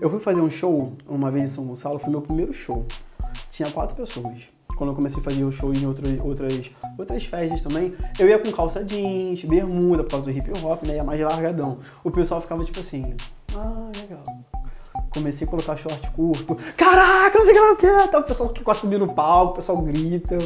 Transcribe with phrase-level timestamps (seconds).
[0.00, 2.86] Eu fui fazer um show uma vez em São Gonçalo, foi meu primeiro show.
[3.50, 4.48] Tinha quatro pessoas.
[4.74, 8.38] Quando eu comecei a fazer o show em outras, outras, outras festas também, eu ia
[8.38, 10.96] com calça jeans, bermuda, por causa do hip hop, né?
[10.96, 11.78] Ia mais largadão.
[12.02, 13.04] O pessoal ficava tipo assim,
[13.54, 14.24] ah, legal.
[15.10, 16.56] Comecei a colocar short curto.
[16.76, 18.08] Caraca, não sei o que lá o que.
[18.10, 20.34] Tá, o pessoal que quase subir no palco, o pessoal grita.
[20.34, 20.40] Eu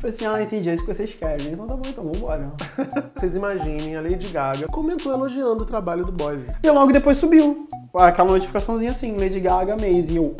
[0.00, 1.52] falei assim, ah, entendi, é isso que vocês querem.
[1.52, 2.52] Então tá bom, então vambora.
[3.14, 6.46] Vocês imaginem, a Lady Gaga comentou elogiando o trabalho do boy.
[6.62, 7.66] E logo depois subiu.
[7.94, 10.12] Aquela notificaçãozinha assim, Lady Gaga, Maze.
[10.12, 10.36] E eu,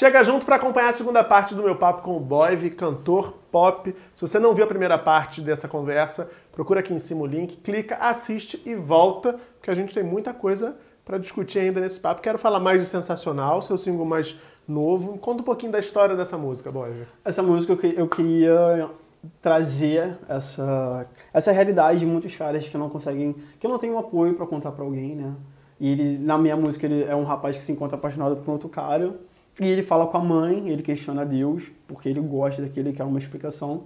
[0.00, 3.94] Chega junto para acompanhar a segunda parte do meu papo com o Boyve, cantor pop.
[4.14, 7.56] Se você não viu a primeira parte dessa conversa, procura aqui em cima o link,
[7.58, 12.20] clica, assiste e volta, porque a gente tem muita coisa para discutir ainda nesse papo.
[12.20, 14.36] Quero falar mais de Sensacional, seu single mais
[14.66, 15.18] novo.
[15.18, 17.06] Conta um pouquinho da história dessa música, Boyve.
[17.24, 18.90] Essa música eu queria
[19.42, 24.34] trazer essa, essa realidade de muitos caras que não conseguem, que não tem um apoio
[24.34, 25.34] para contar para alguém, né?
[25.78, 28.68] E ele, na minha música, ele é um rapaz que se encontra apaixonado por outro
[28.68, 29.14] cara
[29.58, 33.04] e ele fala com a mãe, ele questiona Deus, porque ele gosta daquilo, ele quer
[33.04, 33.84] uma explicação.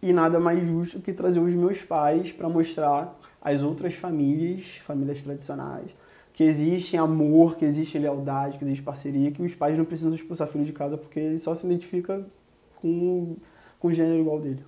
[0.00, 5.22] E nada mais justo que trazer os meus pais para mostrar às outras famílias, famílias
[5.22, 5.90] tradicionais,
[6.32, 10.46] que existe amor, que existe lealdade, que existe parceria, que os pais não precisam expulsar
[10.46, 12.24] filho de casa porque ele só se identifica
[12.76, 13.36] com,
[13.80, 14.64] com o gênero igual dele.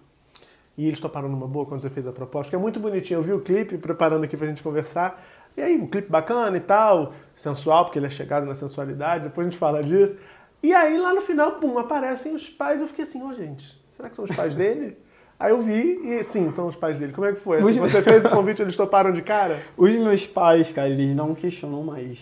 [0.76, 3.18] E eles toparam numa boa quando você fez a proposta, que é muito bonitinho.
[3.18, 5.22] Eu vi o clipe preparando aqui pra gente conversar.
[5.56, 9.46] E aí, um clipe bacana e tal, sensual, porque ele é chegado na sensualidade, depois
[9.46, 10.18] a gente fala disso.
[10.62, 12.80] E aí, lá no final, pum, aparecem os pais.
[12.80, 14.96] Eu fiquei assim, ó, oh, gente, será que são os pais dele?
[15.40, 17.14] Aí eu vi e sim, são os pais dele.
[17.14, 17.60] Como é que foi?
[17.60, 19.62] Assim, você fez o convite, eles toparam de cara?
[19.74, 22.18] Os meus pais, cara, eles não questionam mais.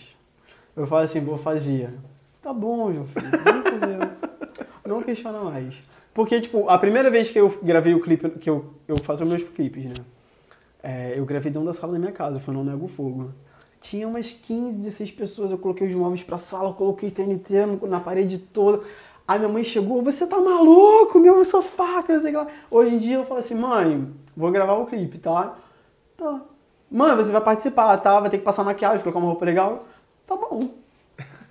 [0.73, 1.89] Eu falo assim, vou fazer.
[2.41, 4.09] Tá bom, meu filho, vamos fazer.
[4.87, 5.75] não questiona mais.
[6.13, 9.43] Porque, tipo, a primeira vez que eu gravei o clipe, que eu, eu faço meus
[9.43, 9.95] clipes, né?
[10.81, 13.33] É, eu gravei dentro da sala da minha casa, foi no Nego Fogo.
[13.81, 18.37] Tinha umas 15, 16 pessoas, eu coloquei os móveis pra sala, coloquei TNT na parede
[18.37, 18.81] toda.
[19.29, 22.47] Aí minha mãe chegou, você tá maluco, meu sofá, que não sei lá.
[22.71, 25.53] Hoje em dia eu falo assim, mãe, vou gravar o um clipe, tá?
[26.17, 26.41] Tá.
[26.89, 28.19] Mãe, você vai participar, tá?
[28.19, 29.85] Vai ter que passar maquiagem, colocar uma roupa legal.
[30.25, 30.69] Tá bom.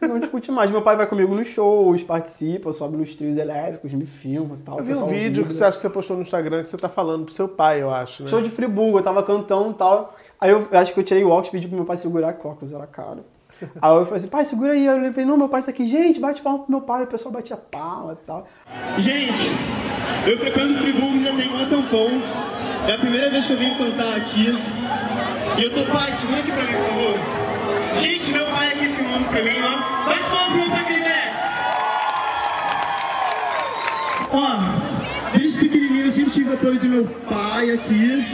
[0.01, 0.73] Não discute mais.
[0.73, 4.79] Meu pai vai comigo nos shows, participa, sobe nos trios elétricos, me filma e tal.
[4.79, 6.89] Eu vi um vídeo que você acha que você postou no Instagram que você tá
[6.89, 8.29] falando pro seu pai, eu acho, né?
[8.29, 10.17] Show de Friburgo, eu tava cantando e tal.
[10.41, 12.33] Aí eu, acho que eu tirei o óculos e pedi pro meu pai segurar a
[12.33, 13.25] coca, era caro.
[13.81, 14.87] Aí eu falei assim, pai, segura aí.
[14.87, 15.87] Eu falei, não, meu pai tá aqui.
[15.87, 17.05] Gente, bate palma pro meu pai.
[17.05, 18.49] O pessoal batia palma e tal.
[18.99, 19.51] Gente,
[20.27, 22.09] eu frequento Friburgo já tem um tampão.
[22.89, 24.57] É a primeira vez que eu venho cantar aqui.
[25.59, 28.01] E eu tô, pai, segura aqui pra mim, por favor.
[28.01, 30.05] Gente, meu pai aqui filmando pra mim, ó.
[30.09, 31.09] Bate palma pro meu pai que ele.
[34.31, 38.25] Ó, desde pequenininho eu sempre tive apoio do meu pai aqui.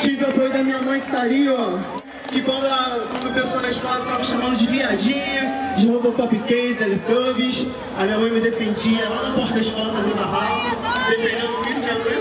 [0.00, 1.97] Tive apoio da minha mãe que tá ali, ó.
[2.30, 2.68] Que quando,
[3.10, 7.66] quando o pessoal da escola ficava me chamando de viadinha, de Robocop K, Teletubbies,
[7.98, 10.76] a minha mãe me defendia lá na porta da escola fazendo barraco,
[11.08, 12.18] defendendo o filho, minha mãe.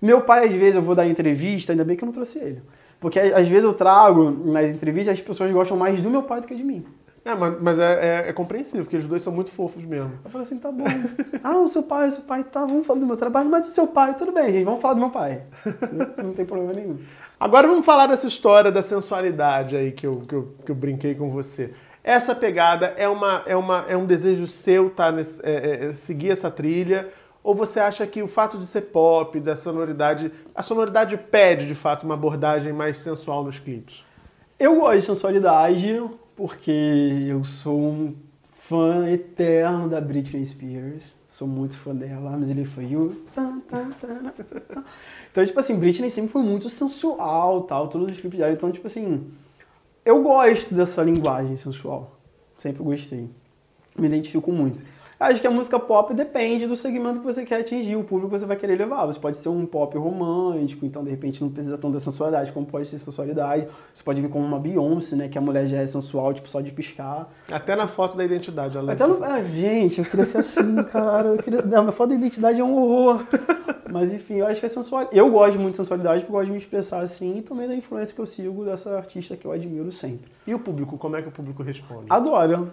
[0.00, 2.62] Meu pai, às vezes, eu vou dar entrevista, ainda bem que eu não trouxe ele.
[3.00, 6.46] Porque às vezes eu trago nas entrevistas, as pessoas gostam mais do meu pai do
[6.46, 6.84] que de mim.
[7.24, 10.12] É, mas, mas é, é, é, compreensível, porque os dois são muito fofos mesmo.
[10.22, 10.84] Eu falei assim, tá bom.
[11.42, 13.70] ah, o seu pai, o seu pai, tá, vamos falar do meu trabalho, mas o
[13.70, 15.42] seu pai, tudo bem, gente, vamos falar do meu pai.
[15.90, 16.98] não, não tem problema nenhum.
[17.44, 21.14] Agora vamos falar dessa história da sensualidade aí que eu, que eu, que eu brinquei
[21.14, 21.74] com você.
[22.02, 26.30] Essa pegada é, uma, é, uma, é um desejo seu tá, nesse, é, é, seguir
[26.30, 27.10] essa trilha?
[27.42, 31.74] Ou você acha que o fato de ser pop, da sonoridade, a sonoridade pede de
[31.74, 34.02] fato uma abordagem mais sensual nos clipes?
[34.58, 36.02] Eu gosto de sensualidade,
[36.34, 38.16] porque eu sou um
[38.52, 41.12] fã eterno da Britney Spears.
[41.34, 42.30] Sou muito fã dela.
[42.30, 43.24] I'm Really For You.
[45.32, 48.52] Então, tipo assim, Britney sempre foi muito sensual, tal, todos os clipes dela.
[48.52, 49.32] Então, tipo assim,
[50.04, 52.20] eu gosto dessa linguagem sensual.
[52.60, 53.28] Sempre gostei.
[53.98, 54.80] Me identifico muito.
[55.24, 58.38] Acho que a música pop depende do segmento que você quer atingir, o público que
[58.38, 59.06] você vai querer levar.
[59.06, 62.66] Você pode ser um pop romântico, então de repente não precisa tanto da sensualidade como
[62.66, 63.66] pode ser sensualidade.
[63.94, 65.28] Você pode vir como uma Beyoncé, né?
[65.28, 67.32] Que a mulher já é sensual, tipo, só de piscar.
[67.50, 69.24] Até na foto da identidade, ela Até é no...
[69.24, 71.28] ah, Gente, eu queria ser assim, cara.
[71.28, 71.62] Eu queria...
[71.62, 73.24] Não, minha foto da identidade é um horror.
[73.90, 75.08] Mas enfim, eu acho que é sensual.
[75.10, 77.74] Eu gosto muito de sensualidade, porque eu gosto de me expressar assim e também da
[77.74, 80.30] influência que eu sigo dessa artista que eu admiro sempre.
[80.46, 82.06] E o público, como é que o público responde?
[82.10, 82.72] Adoro.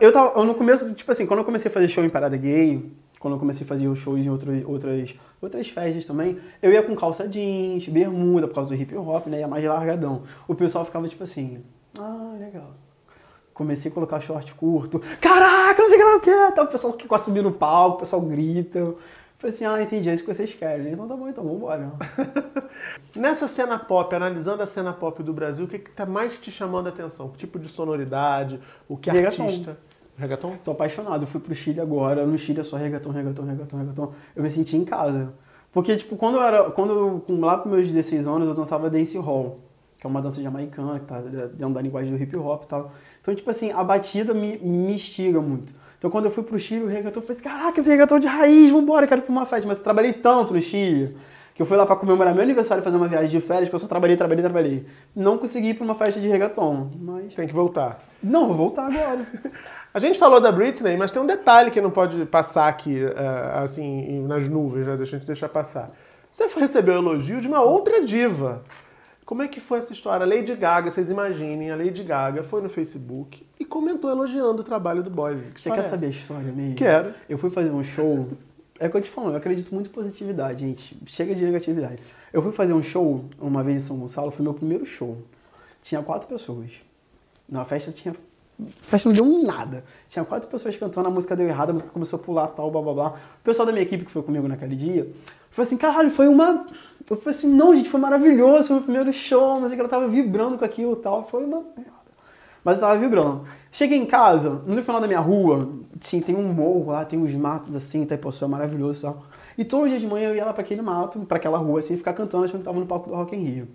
[0.00, 2.36] Eu tava, eu no começo, tipo assim, quando eu comecei a fazer show em Parada
[2.36, 6.82] Gay, quando eu comecei a fazer shows em outras, outras, outras festas também, eu ia
[6.82, 9.40] com calça jeans, bermuda, por causa do hip hop, né?
[9.40, 10.22] Ia mais largadão.
[10.48, 11.62] O pessoal ficava tipo assim,
[11.98, 12.70] ah, legal.
[13.52, 15.02] Comecei a colocar short curto.
[15.20, 16.54] Caraca, não sei o que lá o que.
[16.54, 18.94] Tá o pessoal que quase subir no palco, o pessoal grita.
[19.40, 20.92] Falei assim, ah, entendi, é isso que vocês querem.
[20.92, 21.90] Então tá bom, então vambora.
[23.16, 26.86] Nessa cena pop, analisando a cena pop do Brasil, o que está mais te chamando
[26.88, 27.30] a atenção?
[27.30, 28.60] Que tipo de sonoridade?
[28.86, 29.44] O que Reggaeton.
[29.44, 29.78] artista?
[30.16, 30.56] Reggaeton?
[30.62, 31.22] Tô apaixonado.
[31.22, 32.26] Eu fui pro Chile agora.
[32.26, 34.12] No Chile é só reggaeton, reggaeton, reggaeton, reggaeton.
[34.36, 35.32] Eu me senti em casa.
[35.72, 36.70] Porque, tipo, quando eu era.
[36.70, 39.60] Quando eu, com- lá pros meus 16 anos, eu dançava dance hall,
[39.98, 42.92] que é uma dança jamaicana, que tá dentro da linguagem do hip hop e tal.
[43.22, 45.72] Então, tipo assim, a batida me, me instiga muito.
[46.00, 48.26] Então, quando eu fui pro Chile, o reggaeton, eu falei assim, caraca, esse reggaeton de
[48.26, 49.68] raiz, vambora, quero ir pra uma festa.
[49.68, 51.14] Mas eu trabalhei tanto no Chile,
[51.54, 53.74] que eu fui lá pra comemorar meu aniversário e fazer uma viagem de férias, que
[53.74, 54.86] eu só trabalhei, trabalhei, trabalhei.
[55.14, 57.34] Não consegui ir pra uma festa de reggaeton, mas...
[57.34, 58.02] Tem que voltar.
[58.22, 59.26] Não, vou voltar agora.
[59.92, 63.52] A gente falou da Britney, mas tem um detalhe que não pode passar aqui, eh,
[63.56, 64.96] assim, nas nuvens, né?
[64.96, 65.90] Deixa a gente deixar passar.
[66.30, 68.62] Você recebeu elogio de uma outra diva.
[69.26, 70.24] Como é que foi essa história?
[70.24, 75.02] A Lady Gaga, vocês imaginem, a Lady Gaga foi no Facebook comentou elogiando o trabalho
[75.02, 75.36] do boy.
[75.54, 76.74] Que Você quer saber a história mesmo?
[76.74, 77.14] Quero.
[77.28, 78.28] Eu fui fazer um show.
[78.78, 80.96] É o que eu te falo, eu acredito muito em positividade, gente.
[81.06, 82.02] Chega de negatividade.
[82.32, 85.18] Eu fui fazer um show uma vez em São Gonçalo, foi meu primeiro show.
[85.82, 86.70] Tinha quatro pessoas.
[87.48, 88.14] Na festa tinha.
[88.58, 89.84] A festa não deu um nada.
[90.08, 92.82] Tinha quatro pessoas cantando, a música deu errado, a música começou a pular, tal, blá
[92.82, 93.08] blá blá.
[93.10, 95.10] O pessoal da minha equipe que foi comigo naquele dia
[95.50, 96.66] falou assim: caralho, foi uma.
[97.08, 99.80] Eu falei assim: não, gente, foi maravilhoso, foi o meu primeiro show, mas é que
[99.80, 101.24] ela tava vibrando com aquilo e tal.
[101.24, 101.64] Foi uma.
[102.64, 103.44] Mas eu tava vibrando.
[103.72, 105.68] Cheguei em casa, no final da minha rua,
[106.00, 109.22] sim, tem um morro lá, tem uns matos assim, Itaipuçu é maravilhoso e tal.
[109.56, 111.96] E todo dia de manhã eu ia lá pra aquele mato, pra aquela rua assim,
[111.96, 113.68] ficar cantando, achando que tava no palco do Rock in Rio.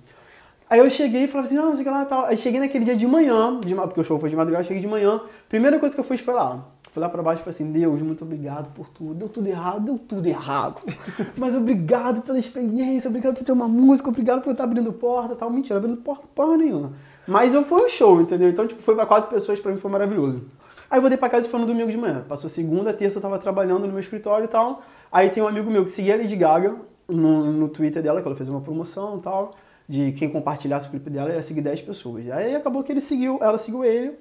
[0.68, 2.26] Aí eu cheguei e falava assim, não, não sei o que lá tal.
[2.26, 4.88] Aí cheguei naquele dia de manhã, de, porque o show foi de madrugada, cheguei de
[4.88, 5.22] manhã.
[5.48, 6.66] Primeira coisa que eu fiz foi lá.
[6.92, 9.14] Fui lá pra baixo e falei assim, Deus, muito obrigado por tudo.
[9.14, 10.81] Deu tudo errado, deu tudo errado.
[11.38, 15.36] Mas obrigado pela experiência, obrigado por ter uma música, obrigado por estar abrindo porta e
[15.36, 15.52] tal.
[15.52, 16.94] Mentira, abrindo porta porra nenhuma.
[17.27, 18.50] Mas eu foi um show, entendeu?
[18.50, 20.44] Então, tipo, foi pra quatro pessoas, pra mim foi maravilhoso.
[20.89, 22.24] Aí eu voltei pra casa e foi no domingo de manhã.
[22.27, 24.83] Passou segunda, terça, eu tava trabalhando no meu escritório e tal.
[25.12, 26.75] Aí tem um amigo meu que seguia a Lady Gaga
[27.07, 29.56] no, no Twitter dela, que ela fez uma promoção e tal,
[29.88, 32.30] de quem compartilhasse o clipe dela, ia seguir 10 pessoas.
[32.31, 34.13] Aí acabou que ele seguiu, ela seguiu ele.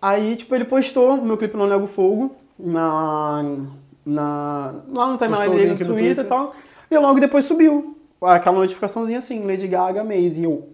[0.00, 3.42] Aí, tipo, ele postou o meu clipe Não Nego Fogo na,
[4.04, 6.54] na, lá no timeline o dele no Twitter, e tal.
[6.90, 10.44] E logo depois subiu aquela notificaçãozinha assim, Lady Gaga Amazing.
[10.44, 10.68] Eu,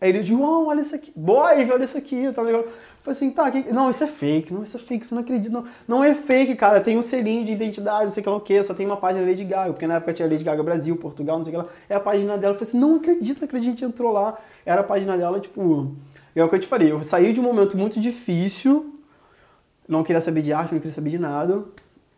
[0.00, 1.12] aí ele uau, olha isso aqui.
[1.14, 2.62] Boy, olha isso aqui, tá legal.
[2.62, 3.72] Eu Falei assim, tá, que...
[3.72, 5.64] não, isso é fake, não, isso é fake, você não acredita, não.
[5.88, 8.40] Não é fake, cara, tem um selinho de identidade, não sei o que lá o
[8.40, 11.38] quê, só tem uma página Lady Gaga, porque na época tinha Lady Gaga Brasil, Portugal,
[11.38, 12.52] não sei o que lá, é a página dela.
[12.52, 15.40] Eu falei assim, não acredito, não acredito, a gente entrou lá, era a página dela,
[15.40, 15.94] tipo,
[16.34, 19.00] é o que eu te falei, eu saí de um momento muito difícil,
[19.88, 21.64] não queria saber de arte, não queria saber de nada,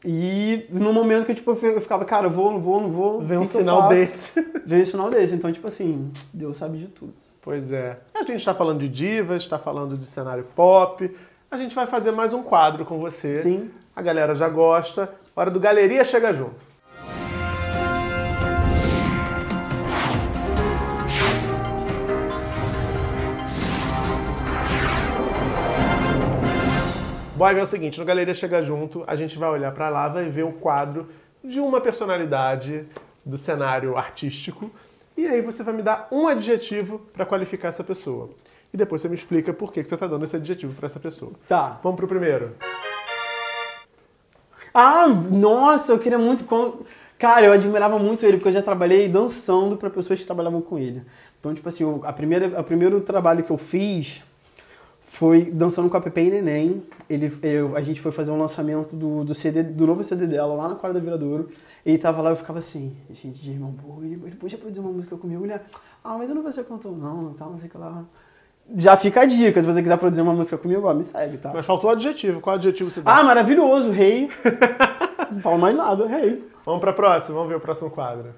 [0.05, 3.21] e no momento que tipo, eu ficava, cara, vou, não vou, não vou.
[3.21, 4.33] Vem um que que sinal desse.
[4.67, 7.15] Veio um sinal desse, então, tipo assim, Deus sabe de tudo.
[7.43, 7.99] Pois é.
[8.15, 11.13] A gente está falando de divas, está falando de cenário pop.
[11.51, 13.39] A gente vai fazer mais um quadro com você.
[13.39, 13.69] Sim.
[13.97, 15.13] A galera já gosta.
[15.35, 16.55] Hora do Galeria Chega Junto.
[27.35, 30.31] Boy, é o seguinte, no Galeria Chega Junto, a gente vai olhar para lá, vai
[30.31, 31.09] ver o quadro
[31.43, 32.87] de uma personalidade
[33.27, 34.71] do cenário artístico,
[35.17, 38.31] e aí você vai me dar um adjetivo para qualificar essa pessoa.
[38.73, 40.99] E depois você me explica por que que você está dando esse adjetivo para essa
[40.99, 41.33] pessoa.
[41.47, 41.79] Tá.
[41.83, 42.55] Vamos pro primeiro.
[44.73, 46.45] Ah, nossa, eu queria muito.
[47.19, 50.79] Cara, eu admirava muito ele, porque eu já trabalhei dançando para pessoas que trabalhavam com
[50.79, 51.03] ele.
[51.39, 54.23] Então, tipo assim, a primeira, o primeiro trabalho que eu fiz
[55.13, 56.83] foi dançando com a Pepe e Neném.
[57.09, 60.55] Ele, eu- a gente foi fazer um lançamento do, do CD, do novo CD dela
[60.55, 61.51] lá na quadra do Viradouro.
[61.85, 64.91] Ele tava lá eu ficava assim, gente, de irmão, pô, ele, ele podia produzir uma
[64.91, 65.61] música comigo, né?
[66.03, 68.05] Ah, mas eu não vou ser cantor, não, tal, não sei o que lá.
[68.77, 71.51] Já fica a dica, se você quiser produzir uma música comigo, ó, me segue, tá?
[71.53, 72.41] Mas faltou o adjetivo.
[72.41, 73.19] Qual adjetivo você dá?
[73.19, 74.31] Ah, maravilhoso, rei.
[75.31, 76.43] não falo mais nada, rei.
[76.65, 78.31] Vamos pra próxima, vamos ver o próximo quadro.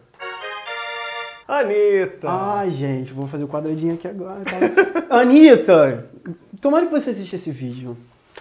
[1.46, 2.28] Anitta!
[2.30, 4.40] Ai, gente, vou fazer o quadradinho aqui agora.
[4.44, 5.06] Tá?
[5.20, 6.08] Anitta!
[6.60, 7.96] Tomara que você assista esse vídeo.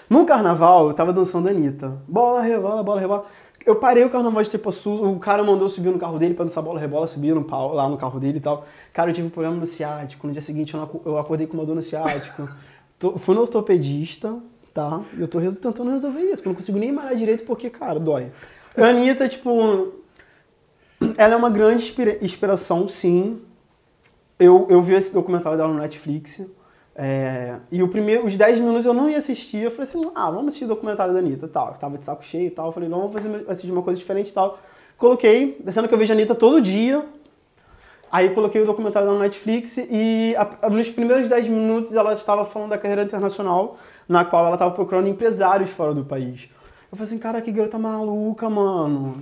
[0.10, 1.98] No carnaval, eu tava dançando Anitta.
[2.08, 3.26] Bola, rebola, bola, rebola.
[3.66, 6.62] Eu parei o carnaval de Tepoçu, o cara mandou subir no carro dele pra dançar
[6.64, 8.66] bola, rebola, subir no pau, lá no carro dele e tal.
[8.92, 10.28] Cara, eu tive um problema no ciático.
[10.28, 12.48] No dia seguinte, eu, acordei com uma dor no ciático.
[13.00, 14.36] Tô- fui no ortopedista,
[14.74, 15.02] tá?
[15.18, 18.00] E eu tô tentando resolver isso, porque eu não consigo nem malhar direito porque, cara,
[18.00, 18.32] dói.
[18.78, 19.94] Anitta, tipo,
[21.18, 23.42] ela é uma grande inspira- inspiração, sim.
[24.40, 26.42] Eu, eu vi esse documentário dela no Netflix.
[26.96, 29.64] é, e o primeiro, os 10 minutos eu não ia assistir.
[29.64, 31.70] Eu falei assim, ah, vamos assistir o documentário da Anitta tal.
[31.70, 32.68] Eu tava de saco cheio e tal.
[32.68, 34.60] Eu falei, não, vamos fazer, assistir uma coisa diferente e tal.
[34.98, 37.04] Coloquei, sendo que eu vejo a Anitta todo dia.
[38.12, 42.70] Aí coloquei o documentário no Netflix e a- nos primeiros 10 minutos ela estava falando
[42.70, 46.48] da carreira internacional, na qual ela estava procurando empresários fora do país.
[46.92, 49.20] Eu falei assim, cara, que garota maluca, mano.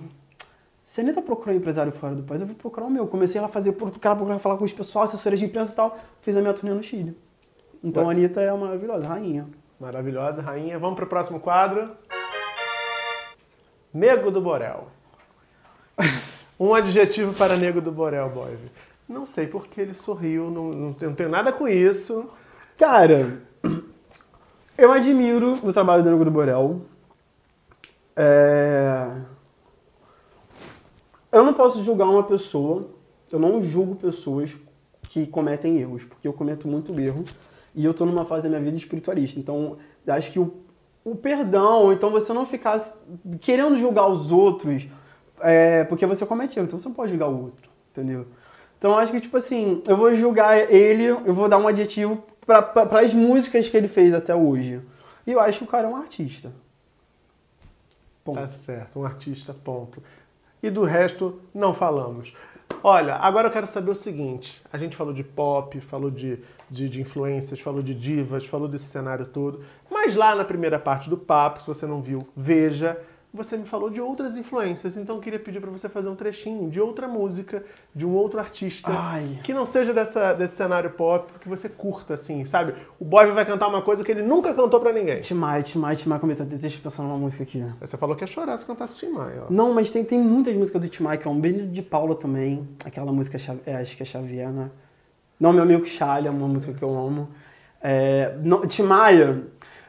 [0.92, 3.08] Você nem tá procurando empresário fora do país, eu vou procurar o meu.
[3.08, 5.76] Comecei lá a fazer, o cara procurar falar com os pessoal, assessores de imprensa e
[5.78, 5.98] tal.
[6.20, 7.18] Fiz a minha turnê no Chile.
[7.82, 9.48] Então a Anitta é maravilhosa, rainha.
[9.80, 10.78] Maravilhosa, rainha.
[10.78, 11.92] Vamos pro próximo quadro.
[13.94, 14.90] Nego do Borel.
[16.60, 18.58] Um adjetivo para Nego do Borel, Boy.
[19.08, 22.30] Não sei porque ele sorriu, não, não, não tenho nada com isso.
[22.78, 23.42] Cara,
[24.78, 26.82] eu admiro o trabalho do Nego do Borel.
[28.14, 29.31] É...
[31.32, 32.90] Eu não posso julgar uma pessoa,
[33.32, 34.58] eu não julgo pessoas
[35.04, 37.24] que cometem erros, porque eu cometo muito erro
[37.74, 39.40] e eu tô numa fase da minha vida espiritualista.
[39.40, 40.54] Então, acho que o,
[41.04, 42.80] o perdão, então você não ficar
[43.40, 44.88] querendo julgar os outros,
[45.40, 48.28] é, porque você comete erro, então você não pode julgar o outro, entendeu?
[48.78, 53.00] Então, acho que, tipo assim, eu vou julgar ele, eu vou dar um adjetivo para
[53.00, 54.82] as músicas que ele fez até hoje.
[55.26, 56.52] E eu acho que o cara é um artista.
[58.24, 58.40] Ponto.
[58.40, 60.02] Tá certo, um artista, ponto.
[60.62, 62.34] E do resto, não falamos.
[62.84, 66.40] Olha, agora eu quero saber o seguinte: a gente falou de pop, falou de,
[66.70, 71.10] de, de, influências, falou de divas, falou desse cenário todo, mas lá na primeira parte
[71.10, 73.00] do papo, se você não viu, veja
[73.34, 76.70] você me falou de outras influências, então eu queria pedir para você fazer um trechinho
[76.70, 77.64] de outra música,
[77.96, 79.40] de um outro artista, Ai.
[79.42, 82.76] que não seja dessa, desse cenário pop, que você curta, assim, sabe?
[83.00, 85.22] O Boy vai cantar uma coisa que ele nunca cantou para ninguém.
[85.22, 86.44] Timai, Timai, Timai, como tá?
[86.44, 87.66] Deixa eu pensar numa música aqui.
[87.80, 89.46] Você falou que ia chorar se cantasse Timai, ó.
[89.50, 92.68] Não, mas tem, tem muitas músicas do Timai, que é um bem de Paula também,
[92.84, 94.70] aquela música, é, acho que é Xavier, né?
[95.40, 97.30] Não, Meu Amigo Chalha, é uma música que eu amo.
[97.82, 98.36] É,
[98.68, 99.42] Timaya,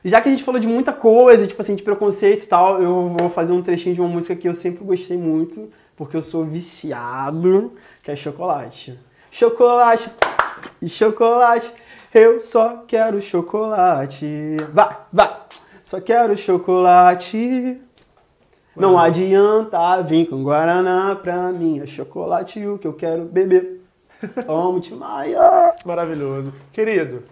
[0.04, 3.14] já que a gente falou de muita coisa, tipo assim, de preconceito e tal, eu
[3.18, 6.44] vou fazer um trechinho de uma música que eu sempre gostei muito, porque eu sou
[6.44, 8.98] viciado, que é chocolate.
[9.30, 10.10] Chocolate
[10.80, 11.72] e chocolate,
[12.12, 14.56] eu só quero chocolate.
[14.72, 15.36] Vai, vai,
[15.84, 17.80] só quero chocolate.
[18.74, 23.82] Não adianta vir com Guaraná pra mim, é chocolate o que eu quero beber.
[24.48, 25.74] Amo Maia.
[25.84, 26.52] Maravilhoso.
[26.72, 27.24] Querido,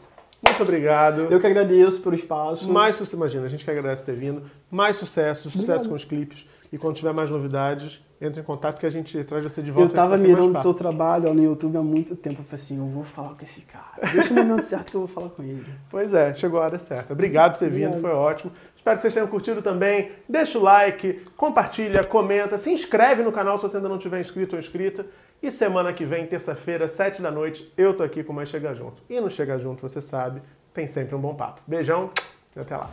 [0.46, 1.22] muito obrigado.
[1.30, 2.70] Eu que agradeço pelo espaço.
[2.70, 4.42] Mais sucesso, imagina, a gente que agradece ter vindo.
[4.70, 5.88] Mais sucesso, sucesso obrigado.
[5.88, 6.46] com os clipes.
[6.72, 9.90] E quando tiver mais novidades, entre em contato que a gente traz você de volta.
[9.90, 12.42] Eu tava mirando o seu trabalho ó, no YouTube há muito tempo.
[12.42, 14.12] Eu falei assim, eu vou falar com esse cara.
[14.12, 15.64] Deixa o momento certo que eu vou falar com ele.
[15.88, 17.12] Pois é, chegou a hora certa.
[17.12, 17.92] Obrigado por ter Obrigado.
[17.92, 18.52] vindo, foi ótimo.
[18.80, 20.10] Espero que vocês tenham curtido também.
[20.26, 24.56] Deixa o like, compartilha, comenta, se inscreve no canal se você ainda não tiver inscrito
[24.56, 25.04] ou inscrita.
[25.42, 29.02] E semana que vem, terça-feira, sete da noite, eu tô aqui com mais Chega Junto.
[29.10, 30.40] E no Chega Junto, você sabe,
[30.72, 31.60] tem sempre um bom papo.
[31.66, 32.10] Beijão
[32.56, 32.90] e até lá.